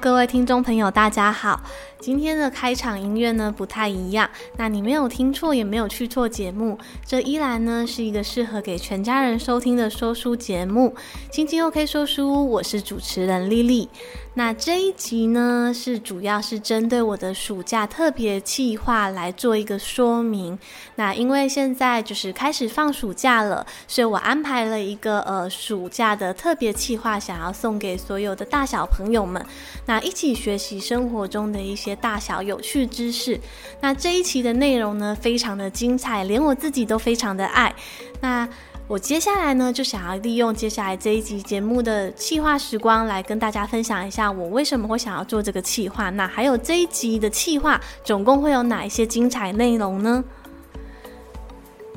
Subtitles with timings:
[0.00, 1.60] 各位听众朋友，大家好。
[2.00, 10.94] 今天的开场音乐呢不太一样，那你没有听错，也没有去错节目，这依然呢是一个适合给全家人收听的说书节目。
[11.30, 13.88] 青青 OK 说书，我是主持人丽丽。
[14.32, 20.56] 那这一集呢是主要是针对我的暑假特别计划来做一个说明。
[20.94, 29.44] 那因为现在就是开始放暑假了，所以我安排了一个呃暑假的特别计划，想要送给所有的大小朋友们，
[29.84, 31.89] 那一起学习生活中的一些。
[31.96, 33.38] 大小有趣知识，
[33.80, 37.74] 那这一期的内容呢，非常的精彩，连我自己都非常的爱。
[38.20, 38.48] 那
[38.86, 46.10] 我接下来呢，就想要利用接下来这一集节目的气化时光，来跟大家分享一下我为什么会想要做这个气化。
[46.10, 50.24] 那还有这一集的气化，总共会有哪一些精彩内容呢？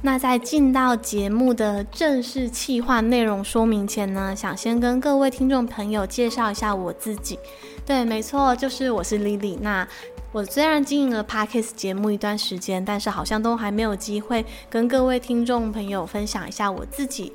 [0.06, 7.40] 那在进到节目的正式企划内容说明前呢，想先跟各位听众朋友介绍一下我自己。
[7.86, 9.58] 对，没错，就是我是 Lily。
[9.62, 9.88] 那
[10.34, 17.32] 我虽然经营了 Podcast 节目一段时间，但是好像都还没有机会跟各位听众朋友分享一下我自己。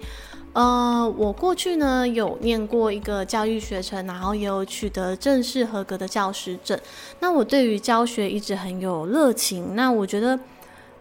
[0.53, 6.79] 呃，我过去呢有念过一个教育学程，然后也有取得正式合格的教师证。
[7.21, 9.75] 那我对于教学一直很有热情。
[9.75, 10.39] 那我觉得。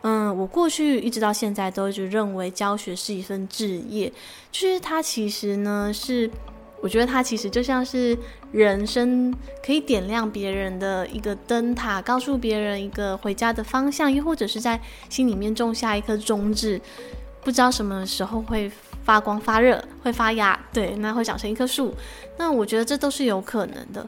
[0.02, 4.12] 嗯，我过去一直到现在都一直认为教学是一份职业，
[4.52, 6.30] 就是它其实呢是，
[6.82, 8.18] 我觉得它其实就像是
[8.52, 9.34] 人生
[9.66, 16.80] 可以点亮别人的一个灯塔，告诉别人一个回家的方向，又或者是在心里面种下一颗种子，
[17.44, 18.72] 不知道什么时候会
[19.04, 21.94] 发光发热，会发芽，对，那会长成一棵树，
[22.38, 24.08] 那我觉得这都是有可能的。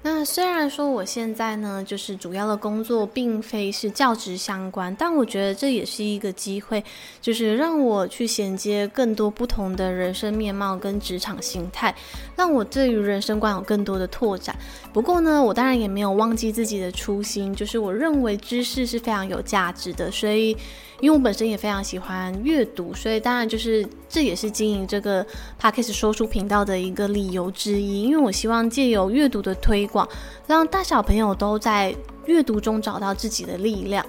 [0.00, 6.82] 那虽然说我现在呢，就是主要的工作并非是教职相关，但我觉得这也是一个机会，
[7.20, 11.94] 就是让我去衔接更多不同的人生面貌跟职场形态，
[12.36, 14.56] 让我对于人生观有更多的拓展。
[14.92, 20.56] 不过呢，我当然也没有忘记自己的初心，就是我认为知识是非常有价值的，所以。
[21.00, 25.24] 因为我本身也非常喜欢阅读，所以当然就是这也是经营这个
[25.60, 28.02] Podcast 说书频道的一个理由之一。
[28.02, 30.08] 因为我希望借由阅读的推广，
[30.46, 31.94] 让大小朋友都在
[32.26, 34.04] 阅读中找到自己的力量。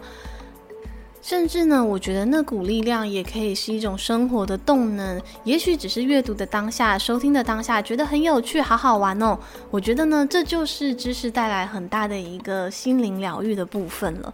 [1.21, 5.21] 甚至呢，我觉得那股力量也可以是一种生活的动能。
[5.43, 9.37] 也许只是阅读的当下、收听的当下，觉得很有趣、好好玩哦。
[9.69, 14.33] 我觉得呢，这就是知识带来很大的一个心灵疗愈的部分了。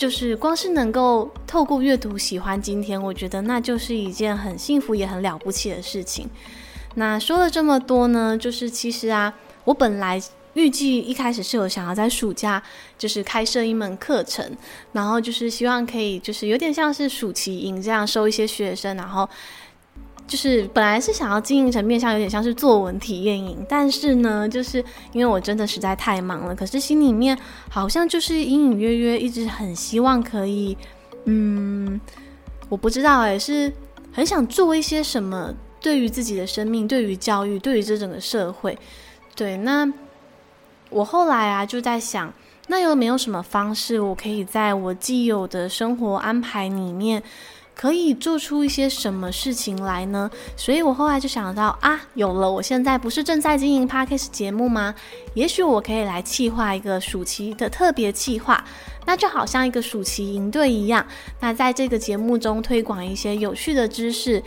[0.00, 6.26] 就是光是能够透过阅读喜欢今天，我觉得那就是一件很幸福也很了不起的事情。
[6.94, 9.34] 那说了这么多呢，就是其实啊，
[9.64, 10.18] 我本来
[10.54, 12.62] 预计一开始是有想要在暑假
[12.96, 14.50] 就是开设一门课程，
[14.92, 19.28] 然后就是希望可以就是有点像是暑期营这样收一些学生，然后。
[20.30, 24.78] 就是本来是想要经营成面向有点像是作文体验营，但是呢，就是
[25.12, 27.36] 因为我真的实在太忙了，可是心里面
[27.68, 30.78] 好像就是隐隐约约一直很希望可以，
[31.24, 32.00] 嗯，
[32.68, 33.72] 我不知道哎，是
[34.12, 38.78] 很想做一些什么，对于自己的生命，对于教育，对于这整个社会，
[39.34, 39.92] 对，那
[40.90, 42.32] 我后来啊就在想，
[42.68, 47.20] 那有没有什么方式，我可以在我既有的生活安排里面。
[47.80, 50.30] 可以做出一些什么事情来呢？
[50.54, 54.94] 所以我后来就想到啊，有了，我现在不是正在经营 Podcast 节目吗？
[55.32, 58.62] 也许我可以来企划一个暑期的特别企划，
[59.06, 61.06] 那就好像一个暑期营队一样。
[61.40, 64.42] 那在这个节目中推广一些有趣的知识，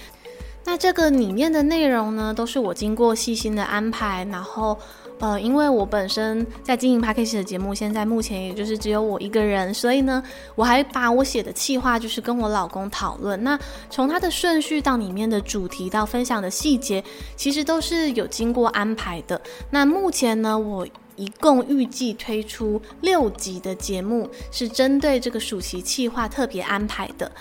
[0.63, 4.77] 那这个里面的内容呢，都是我经过细心的安排，然后。
[5.23, 10.21] 呃，因为我本身在经营 Podcast 的节目，现在目前也就是只有我一个人，所以呢，
[10.53, 13.42] 我还把我写的企划就是跟我老公讨论。
[13.42, 13.57] 那
[13.89, 17.01] 从它的顺序到里面的主题到分享的细节，
[17.38, 19.42] 其实都是有经过安排的。
[19.69, 27.31] 那目前呢，我一共预计推出六集的节目，是针对这个暑期企划特别安排的。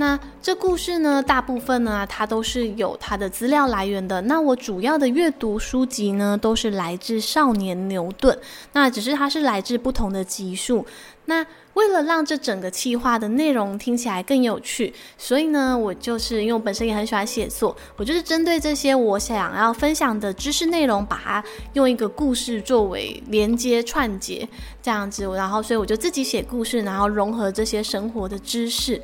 [0.00, 4.18] 那这故事呢，大部分呢，它都是有它的资料来源的。
[4.22, 8.36] 那我主要的阅读书籍呢，都是来自少年牛顿。
[8.72, 10.86] 那只是它是来自不同的集数。
[11.26, 11.44] 那
[11.74, 21.44] 为了让这整个企划的内容听起来更有趣，所以呢，我就是因为我本身也很喜欢写作，我就是针对这些我想要分享的知识内容，把它
[21.74, 24.48] 用一个故事作为连接串接
[24.80, 25.24] 这样子。
[25.36, 28.98] 然后，所以我就自己写故事，然后融合这些生活的知识。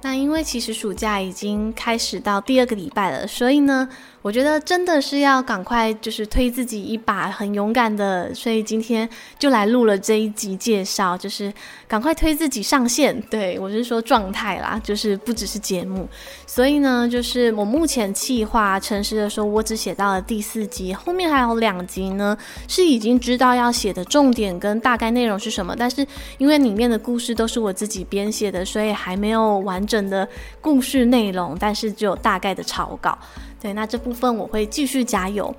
[0.00, 3.88] 那因为其实暑假已经开始到第二个礼拜了，所以呢，
[4.20, 11.52] 我觉得真的是要赶快，就是推自己一把，很勇敢的，所以今天就来录了这一集介绍，就是
[11.86, 13.18] 赶快推自己上线。
[13.30, 16.08] 对，我是说状态啦，就是不只是节目。
[16.46, 22.36] 所以呢，就是我目前计划诚实的说，我只写到了第四集，后面还有两集呢，
[22.66, 26.04] 是已经知道要写的重点跟大概内容是什么，但是
[26.38, 30.28] 因为里面的故事都是我自己编写的，所以还没有完整的
[30.60, 33.16] 故事内容，但是只有大概的草稿。
[33.60, 35.54] 对，那这部分我会继续加油，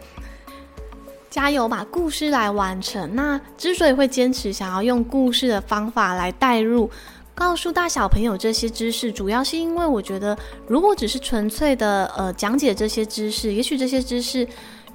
[1.29, 3.15] 加油把故事来完成。
[3.15, 6.89] 那之所以会坚持想要用故事的方法来带入，
[7.35, 10.37] 告诉大小朋友这些知识，主要是因为我觉得，
[10.67, 14.47] 如果只是纯粹的呃讲解这些知识，也许这些知识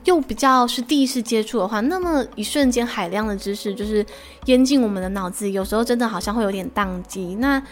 [0.04, 4.04] 又比较是第一次接触的话，那么一瞬间海量的知识就是
[4.46, 7.34] 淹进我们的脑子，有时候真的好像会有点宕机。
[7.36, 7.62] 那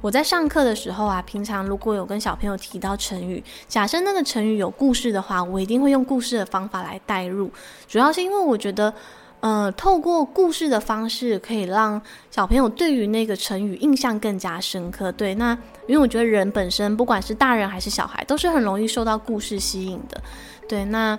[0.00, 7.50] 我在上课的时候啊，平常如果有跟小朋友提到成语，假设那个成语有故事的话，我一定会用故事的方法来带入。
[7.88, 8.94] 主要是因为我觉得，
[9.40, 12.00] 呃，透过故事的方式，可以让
[12.30, 15.10] 小朋友对于那个成语印象更加深刻。
[15.10, 15.52] 对，那
[15.88, 20.22] 因为我觉得人本身，不管是大人还是小孩，都是很容易受到故事吸引的。
[20.68, 21.18] 对，那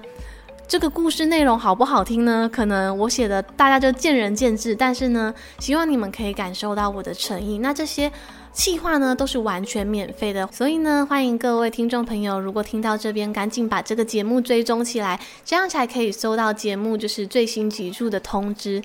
[0.70, 2.50] 这个故事内容好不好听呢？
[2.52, 7.58] 可能我写的大家就见仁见智，但是呢，希望你们可以感受到我的诚意。
[7.58, 8.10] 那这些。
[8.51, 18.81] 企划呢都是完全免费的，所以呢，欢迎各位听众朋友，如果听到这边，赶紧把这个节目追踪起来，这样才可以收到节目就是最新集数的通知。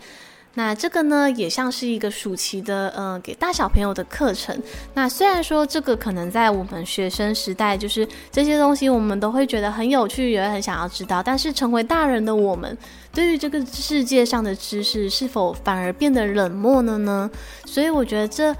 [0.56, 4.56] 那这个呢，也像是一个暑期的，呃，给大小朋友的课程。
[4.94, 12.78] 那虽然说这个可能在我们学生时代，就是这些东西我们都会觉得很有趣，也会很想要知道，但是成为大人的我们，
[13.12, 17.28] 对于这个世界上的知识，是否反而变得冷漠了呢？
[17.64, 18.54] 所以我觉得这。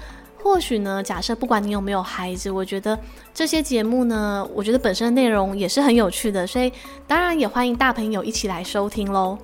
[0.45, 2.97] 或许呢，假设不管你有没有孩子，我觉得
[3.33, 6.71] 这些节目呢，我觉得本身的内容也是很有趣的，所以
[7.07, 9.39] 当然也欢迎大朋友一起来收听喽。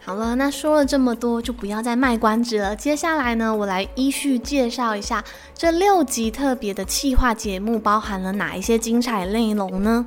[0.00, 2.74] 好了，那说了这么多，就不要再卖关子了。
[2.74, 5.22] 接下来呢，我来依序介绍一下
[5.54, 10.06] 这六集特别的企划节目包含了哪一些精彩内容呢？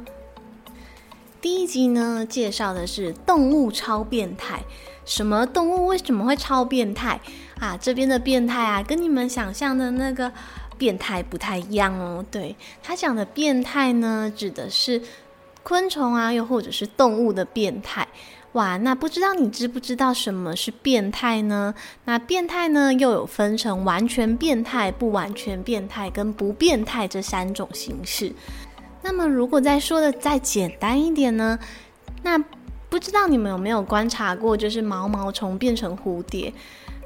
[1.39, 4.60] 第一集呢，介绍的是动物超变态。
[5.06, 7.22] 什么动物为什么会超变态
[7.59, 7.77] 啊？
[7.77, 10.31] 这边的变态啊，跟你们想象的那个
[10.77, 12.25] 变态不太一样哦。
[12.31, 15.01] 对，他讲的变态呢，指的是
[15.63, 18.07] 昆虫啊，又或者是动物的变态。
[18.54, 21.74] 哇，那不知道你知不知道什么是变态呢？
[22.06, 28.31] 那变态呢，又有分成完全变态、不完全变态跟不变态这三种形式。
[29.01, 31.60] 那么如果再说的再简单一点呢，
[32.24, 32.44] 那。
[32.89, 36.51] 不知道你们有没有观察过，就是毛毛虫变成蝴蝶。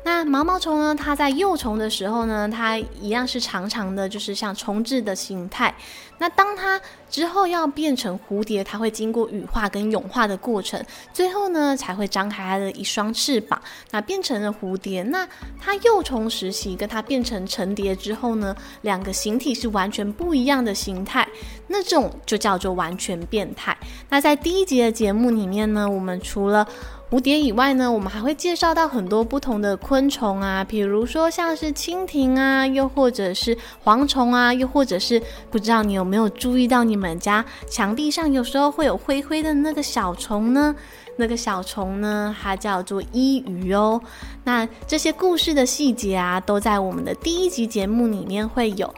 [0.04, 5.74] 那毛毛虫呢，它在幼虫的时候呢，它一样是长长的，就是像虫子的形态。
[6.18, 13.60] 那当它之后要变成蝴蝶，它会经过羽化跟蛹化的过程，最后呢才会张开它的一双翅膀，
[13.92, 15.02] 那变成了蝴蝶。
[15.04, 15.28] 那
[15.60, 21.28] 它幼虫时期跟它变成成蝶之后呢，两个形体是完全不一样的形态，
[21.68, 23.76] 那这种就叫做完全变态。
[24.10, 26.68] 那在第一集的节目里面呢，我们除了
[27.12, 40.74] 蝴蝶以外呢，我们还会介绍到很多不同的昆虫啊，比如说像是蜻蜓啊，又或者是蝗虫啊，又或者是不知道你有没有注意到，你们家墙壁上有时候会有灰灰的那个小虫呢？
[41.18, 44.02] 那个小虫呢，它叫做伊鱼哦。
[44.46, 48.96] 那这些故事的细节啊，都在我们的第一集节目里面会有。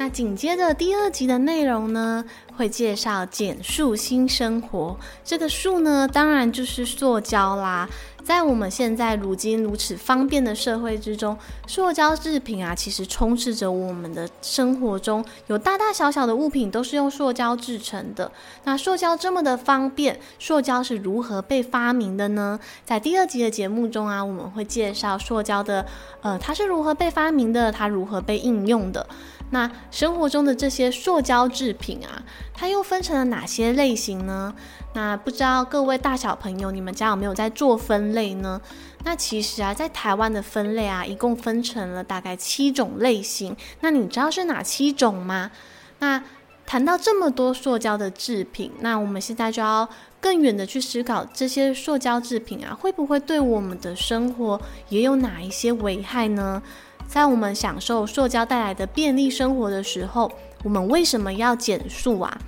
[0.00, 2.24] 那紧接着第二集的内容呢，
[2.56, 4.96] 会介绍减塑新生活。
[5.24, 7.88] 这个塑呢，当然就是塑胶啦。
[8.22, 11.36] 在我们现在如今如此方便的社会之中，
[11.66, 18.30] 塑胶制品啊，其实充斥着我们的生活中，有大大小小的物品都是用塑胶制成的。
[18.64, 22.60] 那塑胶这么的方便，塑胶是如何被发明的呢？
[22.84, 25.84] 在第二集的节目中啊，我们会介绍塑胶的，
[26.20, 29.04] 呃，它是如何被发明的，它如何被应用的。
[29.50, 34.54] 那生活中的这些塑胶制品啊，它又分成了哪些类型呢？
[34.94, 38.60] 那不知道各位大小朋友，你们家有没有在做分类呢？
[39.04, 43.56] 那其实啊，在台湾的分类啊，一共分成了大概七种类型。
[43.80, 45.50] 那你知道是哪七种吗？
[46.00, 46.22] 那
[46.66, 49.88] 谈到这么多塑胶的制品，那我们现在就要
[50.20, 56.62] 更远的去思考，这些塑胶制品啊，会不会对我们的生活也有哪一些危害呢？
[57.08, 60.30] 在我们享受塑胶带来的便利生活的时候，
[60.62, 62.38] 我们为什么要减速啊？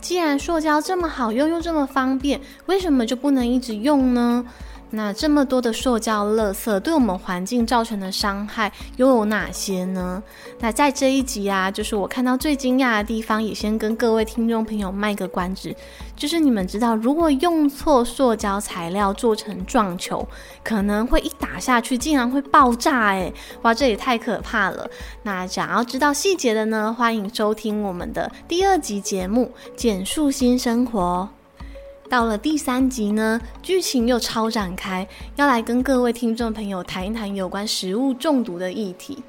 [0.00, 4.44] 既然塑胶这么好用又这么方便，为什么就不能一直用呢？
[4.90, 10.22] 那这么多的塑胶垃圾对我们环境造成的伤害又有哪些呢？
[10.58, 15.74] 那在这一集啊，就是我看到最惊讶的地方，也先跟各位听众朋友卖个关子，
[16.16, 20.26] 就是你们知道，如果用错塑胶材料做成撞球，
[20.64, 23.32] 可能会一打下去竟然会爆炸诶！
[23.62, 24.88] 哇，这也太可怕了。
[25.22, 31.28] 那想要知道细节的呢，欢迎收听我们的第二集节目《简述新生活》。
[32.08, 39.22] 到了第三集呢，剧情又超展开，要来跟各位听众朋友谈一谈有关食物中毒的议题。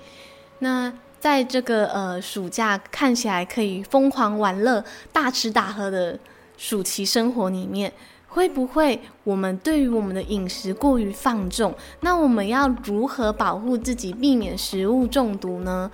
[0.60, 6.18] 那在这个呃暑假看起来可以疯狂玩乐、大吃大喝的
[6.58, 7.92] 暑期生活里面，
[8.30, 11.76] 会不会我们对于我们的饮食过于放纵？
[12.00, 15.92] 那我们要如何保护自己，避免食物中毒呢？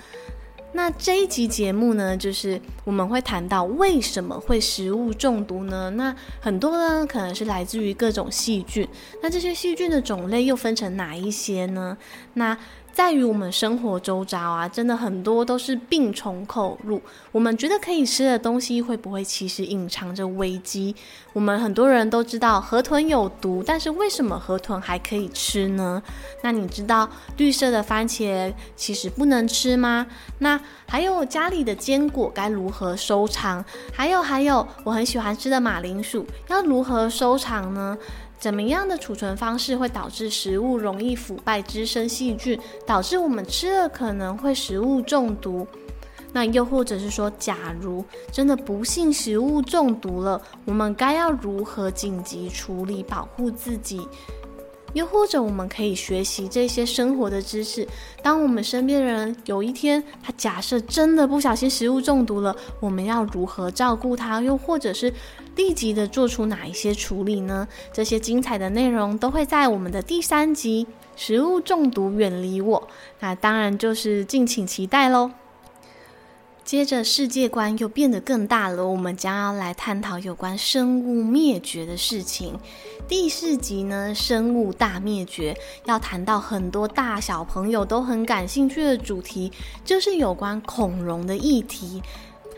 [0.75, 5.89] 那这一集节目呢，就是我们会谈到为什么会食物中毒呢？
[5.91, 8.85] 那很多呢，可能是来自于各种细菌。
[9.23, 11.97] 那这些细菌的种类又分成哪一些呢？
[12.33, 12.57] 那
[12.95, 17.01] 在于我们生活周遭啊，真的很多都是病从口入。
[17.33, 20.95] 我们觉得可以吃的东西，会不会其实隐藏着危机？
[21.33, 26.01] 我们很多人都知道河豚有毒，但是为什么河豚还可以吃呢？
[26.41, 30.07] 那你知道绿色的番茄其实不能吃吗？
[30.39, 33.65] 那还有家里的坚果该如何收藏？
[33.91, 37.97] 还有还有，我很喜欢吃的马铃薯要如何收藏呢？
[38.45, 45.65] 怎么样的储存方式会导致食物容易腐败、滋生细菌，导致我们吃了可能会食物中毒？
[46.31, 54.07] 那又或者是说，假如真的不幸食物中毒了，我们该要如何紧急处理，保护自己？
[54.93, 57.85] 又或者我们可以学习这些生活的知识。
[58.21, 64.39] 当我们身边的人有一天他假设真的不小心食物中毒了，我们要如何照顾他？
[64.39, 65.11] 又或者是
[65.55, 67.67] 立即的做出哪一些处理呢？
[67.93, 70.85] 这些精彩的内容都会在我们的第三集
[71.15, 72.81] 《食物中毒远离我》。
[73.19, 75.31] 那当然就是敬请期待喽。
[76.63, 82.59] 接着世界观又变得更大了，我们将要来探讨有关生物灭绝的事情。
[83.07, 89.51] 第四集呢，生物大灭绝，要谈到很多大小朋友都很感兴趣的主题，
[89.85, 92.01] 就是有关恐龙的议题。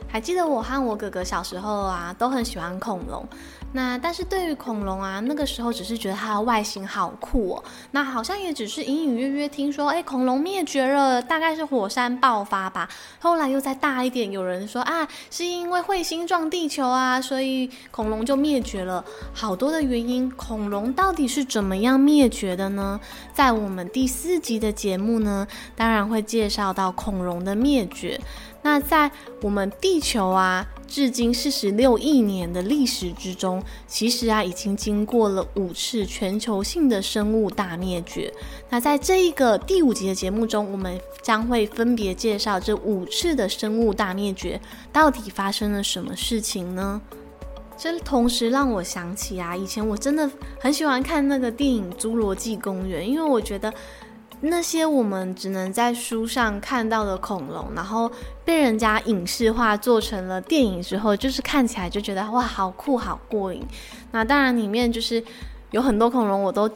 [0.07, 3.25] 还记得我和我哥哥小时候啊，都很喜欢恐龙。
[3.73, 7.63] 那但是对于恐龙啊，那个时候只是觉得它的外形好酷哦。
[7.91, 12.87] 那好像也只是隐隐约约听说，哎，恐龙灭绝了，大概是火山爆发吧。
[13.19, 19.03] 后来又再大一点，有人说啊，是因为彗星撞地球啊，所以恐龙就灭绝了。
[19.33, 22.99] 好多的原因，恐龙到底是怎么样灭绝的呢？
[23.33, 25.45] 在我们第四集的节目呢，
[25.75, 28.19] 当然会介绍到恐龙的灭绝。
[28.67, 29.09] 那在
[29.41, 38.29] 我们地球啊，至今四十六亿年的历史之中，其实啊，已经经过了五次全球性的生物大灭绝。
[38.69, 44.59] 那在这一个第五集的节目中，我们将会分别介绍这五次的生物大灭绝
[44.91, 47.01] 到底发生了什么事情呢？
[47.77, 53.73] 这同时让我想起啊，以前我真的很喜欢看那个电影《侏罗纪公园》，因为我觉得。
[54.41, 58.11] 那些我们只能在书上看到的恐龙，然后
[58.45, 63.65] 被人家影视化做成了电影之后，就是看起来就觉得哇，好酷，好过瘾。
[64.11, 65.23] 那当然里面就是
[65.71, 66.69] 有很多恐龙，我都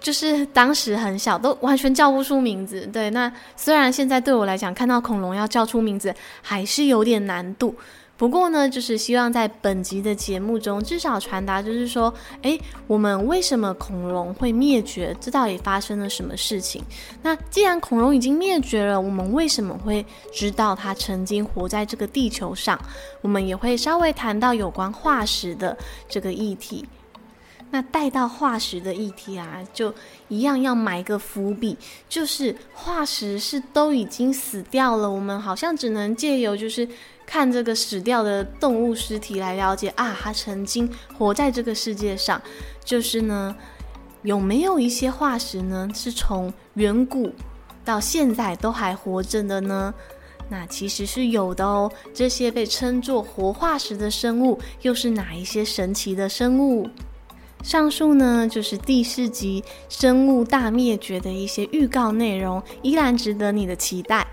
[0.00, 2.86] 就是当时很小，都完全叫不出名字。
[2.86, 7.74] 对，那虽然现在对我来讲，看到恐龙要叫出名字还是有点难度。
[8.16, 15.14] 不过呢，就是希望在本集的节目中，至少传达就是说，诶，我们为什么恐龙会灭绝？
[15.20, 16.80] 这到底发生了什么事情？
[17.22, 22.80] 那既然恐龙已经灭绝了，我们为什么会知道它曾经活在这个地球上？
[23.20, 25.76] 我们也会稍微谈到有关化石的
[26.08, 26.86] 这个议题。
[27.72, 29.92] 那带到化石的议题啊，就
[30.28, 31.76] 一样要埋个伏笔，
[32.08, 36.88] 就是化石是都已经死掉了，我们好像只能借由就是。
[37.26, 40.88] 看这个死掉的动物尸体来了解啊，它曾经
[41.18, 42.40] 活在这个世界上。
[42.84, 43.56] 就是呢，
[44.22, 47.32] 有没有一些化石呢，是从远古
[47.84, 49.94] 到现在都还活着的呢？
[50.50, 51.90] 那其实是有的哦。
[52.12, 56.88] 这些被称作活化石的生物，又是哪一些神奇的生物？
[57.62, 64.26] 上述呢，就是第四集生物大灭绝的一些预告内容，依然值得你的期待。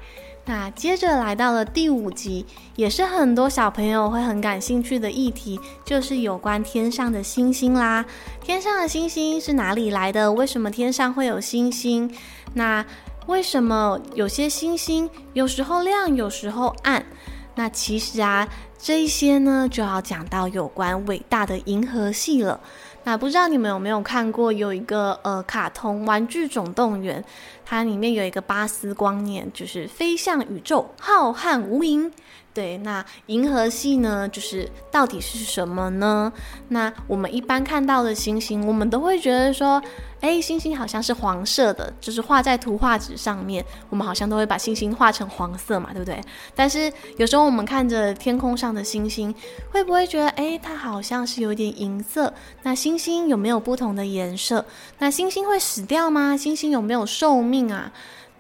[0.44, 2.46] 那接着来到了第五集，
[2.76, 8.04] 也是很多小朋友会很感兴趣的议题，就是有关天上的星星啦。
[8.44, 10.32] 天上的星星是哪里来的？
[10.32, 12.12] 为什么天上会有星星？
[12.54, 12.84] 那
[13.28, 17.06] 为什么有些星星有时候亮，有时候暗？
[17.54, 18.48] 那其实啊，
[18.80, 22.60] 这一些呢，就要讲到有关伟大的银河系了。
[23.04, 27.22] 那不知道你们有没有看过有一个呃卡通《玩具总动员》，
[27.66, 32.12] 它里面有一个巴斯光年，就是飞向宇宙，浩瀚无垠。
[32.54, 36.32] 对，那银河系呢，就是到底是什么呢？
[36.68, 39.82] 那我们一般看到的星星，我们都会觉得说，
[40.20, 46.22] 诶，星星好像是黄色的，就是画在图画纸上面，我们好像都会把星星画成黄色嘛，对不对？
[46.54, 49.34] 但是有时候我们看着天空上的星星，
[49.72, 52.34] 会不会觉得，诶，它好像是有点银色？
[52.64, 54.66] 那星星有没有不同的颜色？
[55.00, 56.36] 那星星会死掉吗？
[56.36, 57.94] 星星有没有寿命啊？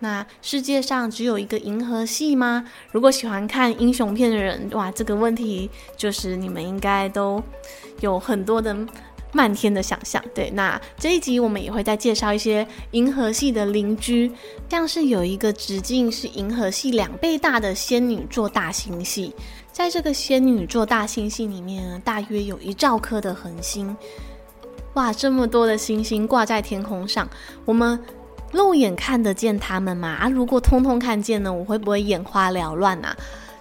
[0.03, 2.65] 那世界上只有一个银河系吗？
[2.91, 7.41] 如果喜欢看英雄片的人，哇，这个问题就是你们应该都
[7.99, 8.75] 有很多的
[9.31, 10.19] 漫天的想象。
[10.33, 14.31] 对，那这一集我们也会再介绍一些银河系的邻居，
[14.67, 19.35] 像是有一个直径是银河系两倍大的仙女座大星系，
[19.71, 23.95] 在这个仙女座大星系里面呢，大约有一兆颗的恒星。
[24.95, 27.29] 哇，这么多的星星挂在天空上，
[27.65, 28.03] 我们。
[28.51, 30.09] 肉眼看得见他们嘛？
[30.09, 33.15] 啊，如果通通看见呢，我会不会眼花缭乱啊？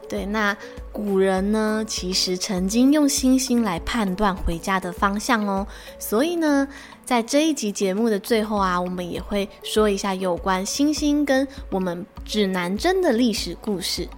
[0.08, 0.56] 对，那
[0.90, 5.64] 古人呢，其实曾经用星星来判断回家的方向哦。
[6.00, 6.66] 所以呢，
[7.04, 14.08] 在这一集节目的最后啊，我们也会说一下有关星星跟我们指南针的历史故事。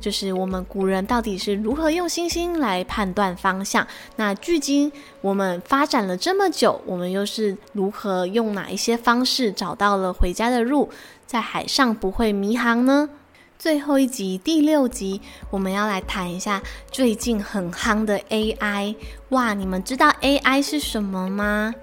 [0.00, 3.86] 就是我们古人到底是如何用星星来判断方向？
[4.16, 10.90] 那距今我们发展了这么久，我们又是如何用哪一些方式找到了回家的路，
[11.26, 13.08] 在海上不会迷航呢？
[13.56, 16.60] 最后一集第六集，我们要来谈一下
[16.90, 18.94] 最近很夯的 AI。
[19.30, 21.74] 哇，你们知道 AI 是什么吗？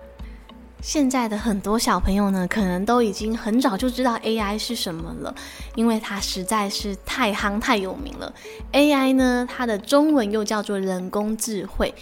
[0.82, 5.34] 现在的很多小朋友呢，可能都已经很早就知道 AI 是什么了，
[5.76, 8.34] 因为它实在是太夯太有名了。
[8.74, 11.94] AI 呢，它的中文又叫做人工智慧。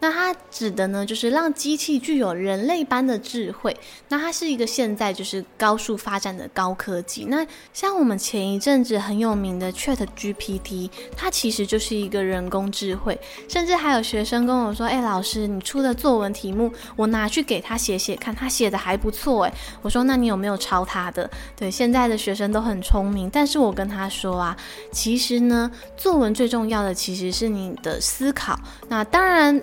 [0.00, 3.74] 那它指的呢，就是让机器具有人类般的智慧。
[4.08, 7.24] 那它是一个现在就是高速发展的高科技。
[7.24, 13.18] 那像我们前一阵子很有名的 ChatGPT，它其实就是一个人工智慧。
[13.48, 24.56] 甚至还有学生跟我说：“哎，老师，你出的作文题目，我拿去给他写写看，他写的还不错。”哎，我说：“那你有没有抄他的？”对，现在的学生都很聪明，但是我跟他说啊，
[24.92, 28.58] 其实呢，作文最重要的其实是你的思考。
[28.88, 29.62] 那当然。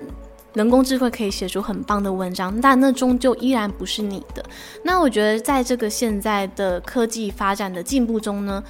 [0.54, 4.44] 人工智慧可以写出很棒的文章，但那终究依然不是你的。
[4.84, 8.62] 那我觉得，在这个现在的科技发展的进步中呢，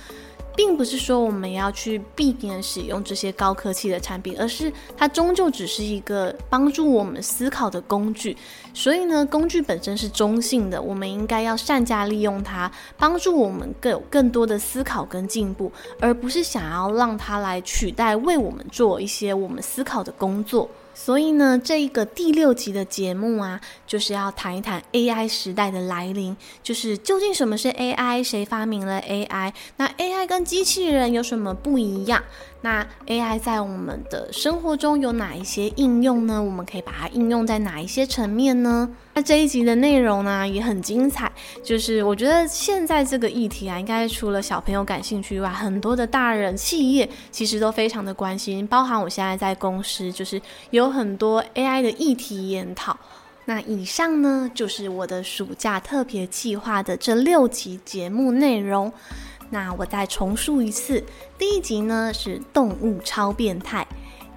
[0.56, 8.38] 并不是说我们要去避免使用这些高科技的产品，而是它终究只是一个帮助我们思考的工具。
[8.76, 20.70] 所以呢，工具本身是中性的，我们应该要善加利用它，帮助我们更有更多的思考跟进步，而不是想要让它来取代为我们做一些我们思考的工作。
[20.93, 29.54] 所以呢，这一个第六集的节目啊，就是要谈一谈 AI 时代的来临，就是究竟什么是 AI，谁发明了 AI？
[29.77, 32.21] 那 AI 跟机器人有什么不一样？
[32.62, 36.41] 那 AI 在我们的生活中有哪一些应用呢？
[36.41, 38.89] 我们可以把它应用在哪一些层面呢？
[39.21, 41.31] 这一集的内容呢，也很精彩，
[41.63, 52.97] 就是我觉得现在这个议题啊，应该除了小朋友感兴趣以外，很多的大人、企业其实都非常的关心，包含我现在在公司，就是有很多 AI 的议题研讨。
[53.45, 58.91] 那以上呢，就是我的暑假特别计划的这六集节目内容。
[59.49, 61.03] 那我再重述一次，
[61.38, 63.86] 第一集呢是动物超变态，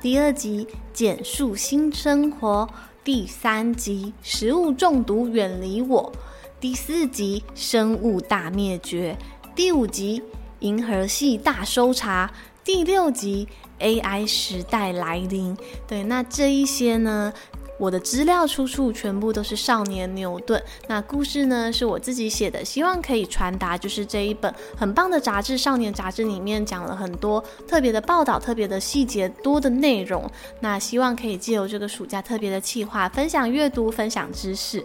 [0.00, 2.68] 第二集简述新生活，
[3.04, 6.10] 第三集食物中毒远离我，
[6.58, 9.14] 第四集生物大灭绝，
[9.54, 10.22] 第五集
[10.60, 12.32] 银河系大搜查，
[12.64, 13.46] 第六集
[13.78, 15.54] AI 时代来临。
[15.86, 17.30] 对，那这一些呢，
[17.78, 34.84] 我的资料出处全部都是少年牛顿，那故事呢是我自己写的，希望可以传达，就是这一本很棒的杂志《少年杂志》里面讲了很多特别的报道、特别的细节多的内容，那希望可以借由这个暑假特别的企划，分享阅读、分享知识。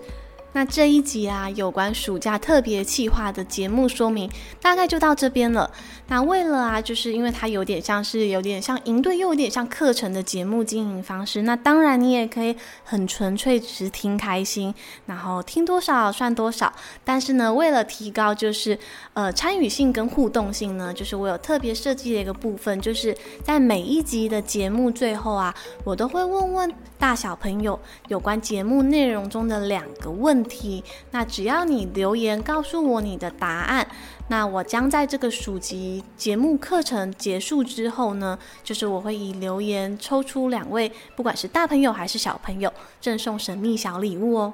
[0.52, 4.30] 那这一集啊，有关暑假特别企划的节目说明，
[4.62, 5.70] 大概就到这边了。
[6.08, 11.44] 那为了啊，就是因为它有点像是有点像营队，又有点像课程的节目经营方式。
[11.44, 14.74] 那当然，你也可以很纯粹只是听开心，
[15.06, 16.74] 然后听多少算多少。
[17.06, 18.78] 但是呢，为了提高就是
[19.14, 33.86] 呃参与性跟互动性呢，就是我有特别设计的一个部分，就是在每一集的节目最后啊，我都会问问大小朋友有关节目内容中的两个问问题，那只要你留言告诉我你的答案，
[34.30, 42.72] 那我将在这个暑期节目课程结束之后呢，就是我会以留言抽出两位，不管是大朋友还是小朋友，
[43.02, 44.54] 赠送神秘小礼物哦。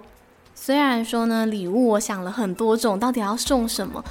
[0.55, 4.03] 虽然说呢，礼物我想了很多种，到底要送什么？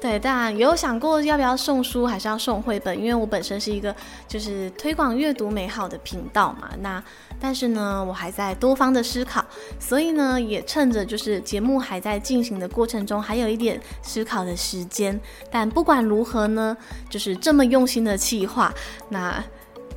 [0.00, 3.94] 对，当然也有想过要不要送书，还是要送绘本，因为我本身是一个
[4.26, 6.70] 就是推广阅读美好的频道嘛。
[6.80, 7.02] 那
[7.38, 9.44] 但是呢，我还在多方的思考，
[9.78, 15.20] 所以呢，也趁着就是节目还在进行的过程中，还有一点思考的时间。
[15.50, 16.74] 但不管如何呢，
[17.10, 18.72] 就是这么用心的计划，
[19.10, 19.44] 那。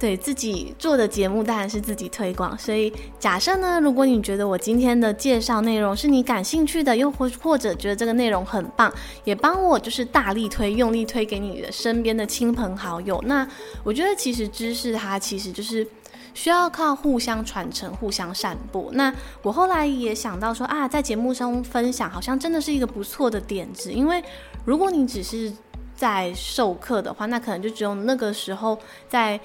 [0.03, 13.23] 对自己做的节目当然是自己推广，所以假设呢，如果你觉得我今天的介绍内容是你感兴趣的，又或或者觉得这个内容很棒，也帮我就是大力推、用力推给你的身边的亲朋好友。
[13.25, 13.47] 那
[13.81, 15.87] 我觉得其实知识它其实就是
[16.33, 18.89] 需要靠互相传承、互相散播。
[18.91, 24.21] 那我后来也想到说啊，在节目中分享好像真的是一个不错的点子，因为
[24.65, 25.49] 如果你只是
[25.95, 29.39] 在授课的话，那可能就只有那个时候在。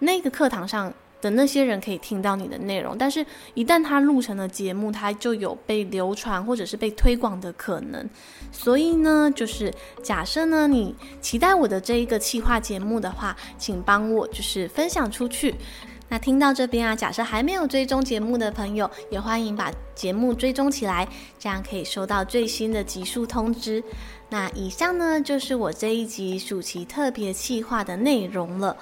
[0.00, 8.08] 那个课堂上的那些人可以听到你的内容，但是一旦他录成了节目，他就有被流传或者是被推广的可能。
[8.50, 15.54] 所以呢，就是假设呢，你期待我的这一个企划节目的话，请帮我就是分享出去。
[16.08, 21.06] 那听到这边啊，假设还没有追踪节目的朋友，也欢迎把节目追踪起来，
[21.38, 23.80] 这样可以收到最新的集数通知。
[24.28, 28.76] 那以上呢，就是我这一集暑期特别企划的内容了。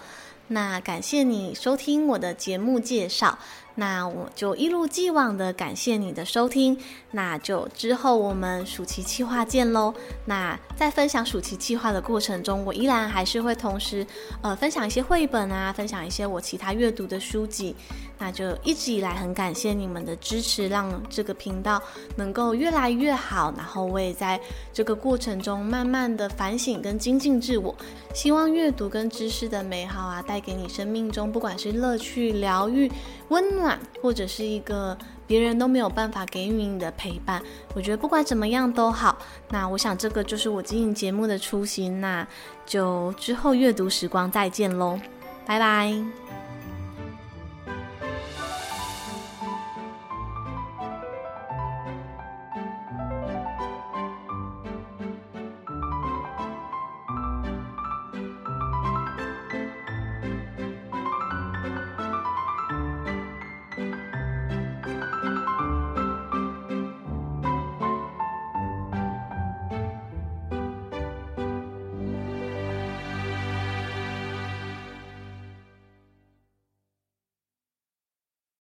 [0.51, 3.39] 那感谢你收听我的节目介绍，
[3.79, 6.77] 那我就一如既往的感谢你的收听，
[7.13, 9.95] 那就之后我们暑期计划见喽。
[10.25, 14.05] 那在分享暑期计划的过程中，我依然还是会同时
[14.43, 17.77] 呃分享一些绘本啊，分享一些我其他阅读的书籍。
[18.21, 21.81] 那就一直以来很感谢你们的支持，让这个频道
[22.17, 23.55] 能够越来越好。
[23.57, 24.41] 然后我也在
[24.73, 27.73] 这个过程中慢慢的反省跟精进自我。
[28.13, 32.91] 希望阅读跟知识的美好啊，带给你生命中不管是乐趣、疗愈、
[33.29, 37.43] 温暖，或者是一个别人都没有办法给予你的陪伴。
[37.75, 39.19] 我觉得不管怎么样都好。
[39.51, 42.01] 那我想这个就是我经营节目的初心。
[42.01, 42.27] 那
[42.65, 44.99] 就之后阅读时光再见喽，
[45.47, 46.48] 拜拜。